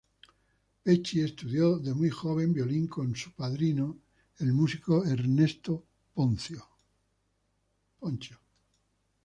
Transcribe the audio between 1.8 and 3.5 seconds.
muy joven violín con su